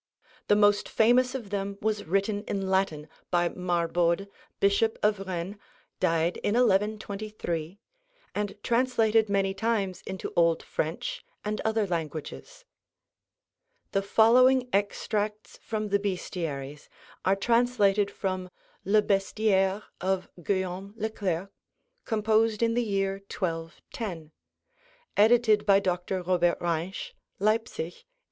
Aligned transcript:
The 0.47 0.55
most 0.55 0.89
famous 0.89 1.35
of 1.35 1.51
them 1.51 1.77
was 1.79 2.05
written 2.05 2.43
in 2.45 2.67
Latin 2.71 3.07
by 3.29 3.49
Marbode, 3.49 4.27
Bishop 4.59 4.97
of 5.03 5.19
Rennes 5.27 5.57
(died 5.99 6.37
in 6.37 6.55
1123), 6.55 7.77
and 8.33 8.57
translated 8.63 9.29
many 9.29 9.53
times 9.53 10.01
into 10.07 10.33
Old 10.35 10.63
French 10.63 11.23
and 11.45 11.61
other 11.61 11.85
languages. 11.85 12.65
The 13.91 14.01
following 14.01 14.67
extracts 14.73 15.57
from 15.61 15.89
the 15.89 15.99
Bestiaries 15.99 16.89
are 17.23 17.35
translated 17.35 18.09
from 18.09 18.49
'Le 18.83 19.03
Bestiaire' 19.03 19.83
of 20.01 20.27
Guillaume 20.41 20.95
Le 20.97 21.11
Clerc, 21.11 21.49
composed 22.05 22.63
in 22.63 22.73
the 22.73 22.81
year 22.81 23.21
1210 23.31 24.31
(edited 25.15 25.63
by 25.67 25.79
Dr. 25.79 26.23
Robert 26.23 26.57
Reinsch, 26.59 27.13
Leipzig, 27.37 27.93
1890). 28.01 28.05